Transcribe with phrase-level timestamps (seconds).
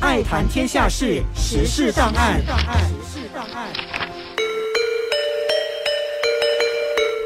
[0.00, 2.40] 爱谈天下事，时事档案。
[2.40, 3.68] 时事档案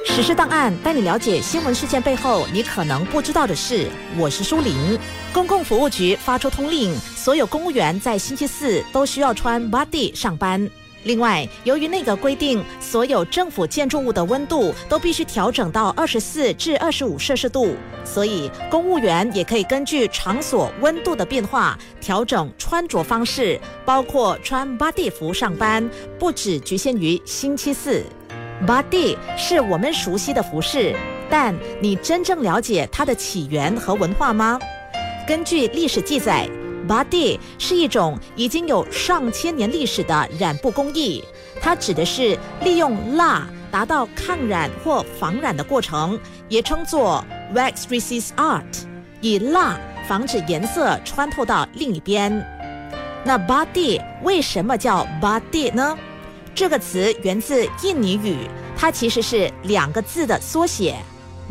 [0.05, 3.89] 时事档案带你了解新闻事件背后你可能不知道的事。
[4.17, 4.99] 我是舒玲。
[5.33, 10.69] 公共服务局发出通令，所有公务员在星期四都需要穿 body 上班。
[11.05, 25.89] 另外，由于那个规定，所有政府建筑物的温度都必须调整到二十四至二十五摄氏度，所以公务员也可以根据场所温度的变化调整穿着方式，包括穿 body 服上班，
[26.19, 28.03] 不只局限于星期四。
[28.67, 30.97] body 是我们熟悉的服饰，
[31.29, 34.59] 但你真正了解它的起源和文化吗？
[35.29, 36.49] 根据历史记载。
[36.89, 41.25] Body 是一种已经有上千年历史的染布工艺，
[41.61, 48.63] 它指的是利用蜡达到抗染或防染的过程，也称作 wax resist art，
[49.21, 52.45] 以蜡防止颜色穿透到另一边。
[53.25, 55.97] 那 Body 为什么叫 Body 呢？
[56.55, 58.37] 这个词源自印尼语，
[58.77, 60.97] 它其实是两个字的缩写。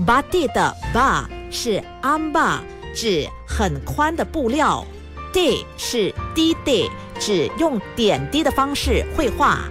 [0.05, 2.59] Body 的 Ba 是 Amba，
[2.95, 4.85] 指很宽的布料。
[5.33, 6.87] Day 是滴 day，
[7.19, 9.61] 指用点滴的方式绘画。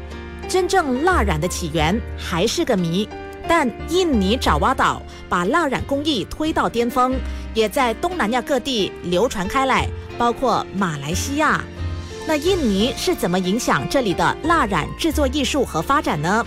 [0.48, 3.08] 真正蜡染的起源还是个谜，
[3.48, 7.14] 但印尼爪哇岛把蜡染工艺推到巅峰，
[7.55, 11.62] 也在东南亚各地流传开来，包括马来西亚。
[12.27, 16.44] 那印尼是怎么影响这里的蜡染制作艺术和发展呢？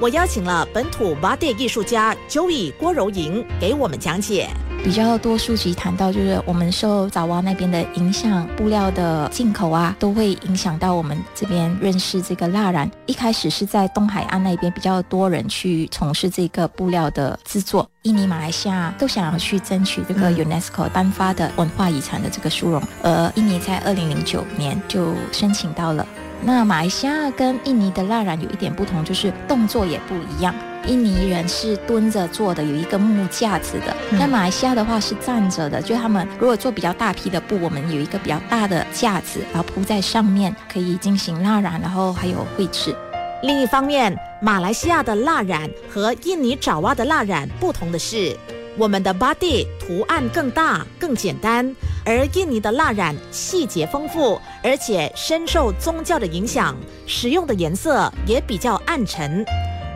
[0.00, 4.48] 我邀请了本土巴蒂艺术家 Joey 郭柔莹给我们讲解。
[4.84, 12.88] 比较多书籍谈到，就是我们受爪哇那边的影响，布料的进口啊，都会影响到我们这边认识这个蜡染。
[13.06, 26.06] 一开始是在东海岸那边比较多人去从事这个布料的制作，印尼、马来西亚都想要去争取这个 UNESCO 颁发的文化遗产的这个殊荣，而印尼在二零零九年就申请到了。
[26.42, 30.54] 那马来西亚跟印尼的蜡染有一点不同，就是动作也不一样。
[30.86, 33.96] 印尼人是蹲着做的，有一个木架子的。
[34.10, 42.94] 那马来西亚的话是站着的，就他们如果做比较大批的布，我们有一个比较大的架子，然后铺在上面，可以进行蜡染，然后还有绘制。
[43.42, 48.36] 另一方面，马来西亚的蜡染和印尼爪哇的蜡染不同的是，
[48.78, 51.74] 我们的 body 图案更大、更简单，
[52.04, 59.44] 而印尼的蜡染细节丰富，而且深受宗教的影响，使用的颜色也比较暗沉。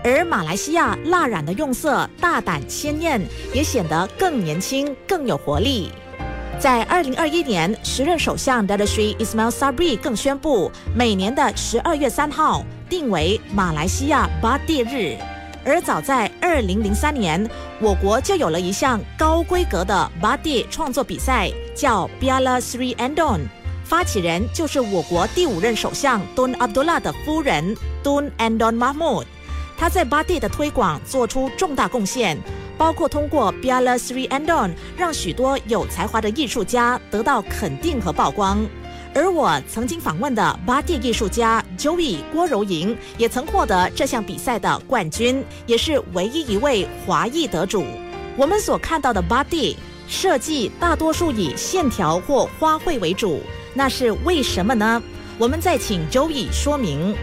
[0.03, 3.21] 而马来西亚蜡染的用色大胆鲜艳，
[3.53, 5.91] 也显得更年轻、更有活力。
[6.59, 15.17] 在二零二一年，时任首相 d a d s h r i Ismail Sabri 更宣布，每年的十二月三号定为马来西亚巴蒂日。
[15.65, 23.41] 而早在二零零三年，我国就有了一项高规格的巴蒂创作比赛，叫 Biala Sri Andon，
[23.85, 29.25] 发起人就是我国第五任首相 Tun Abdullah 的夫人 Tun Andon Mahmud。
[29.81, 32.37] 他在巴蒂的推广做出重大贡献，
[32.77, 38.63] 包括通过 Biala Sri Andon 让许多有才华的艺术家得到肯定和曝光。
[39.15, 47.83] 而我曾经访问的巴蒂艺术家 Joey 郭柔莹也曾获得这项比赛的冠军，也是唯一一位华裔得主。
[48.37, 53.41] 我们所看到的巴蒂设计大多数以线条或花卉为主，
[53.73, 55.03] 那是为什么呢？
[55.39, 57.17] 我们再请 Joey 说明。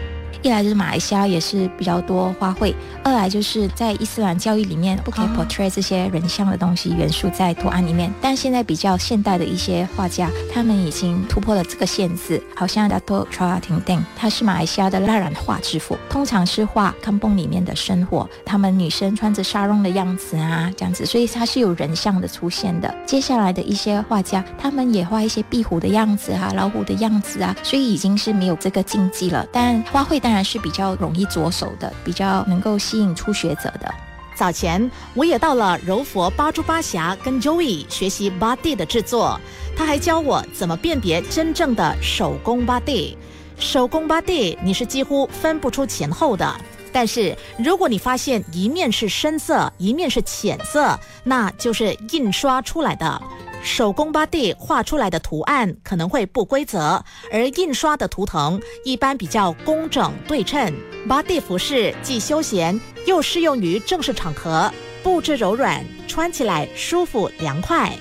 [0.48, 8.10] 一来就是马来西亚也是比较多花卉，二来就是在伊斯兰教义里面不可以 portray 这些人像的东西元素在图案里面。
[8.18, 12.42] 但现在比较现代的一些画家，他们已经突破了这个限制。
[12.56, 22.92] 好像 Dato Chua Ting Deng，他是马来西亚的蜡染画之父，通常是画康蹦里面的生活，他们女生穿着纱绒的样子啊，这样子，所以他是有人像的出现的。
[23.04, 29.46] 接下来的一些画家，他们也画一些壁虎的样子啊，老虎的样子啊，所以已经是没有这个禁忌了。
[29.52, 33.92] 但花卉当然是比较容易着手的，比较能够吸引初学者的。
[34.34, 39.40] 早前我也到了柔佛八珠八峡跟 Joey 学习 body 的制作，
[39.76, 43.16] 他还教我怎么辨别真正的手工 body。
[43.58, 46.54] 手工 body 你是几乎分不出前后的，
[46.92, 53.20] 但是如果你发现一面是深色，一面是浅色，那就是印刷出来的。
[53.62, 60.72] 手工巴蒂画出来的图案可能会不规则，而印刷的图腾一般比较工整对称。
[61.08, 64.72] 巴蒂服饰既休闲又适用于正式场合，
[65.02, 67.92] 布置柔软，穿起来舒服凉快。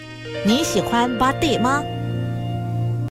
[0.45, 1.83] 你喜欢巴蒂吗？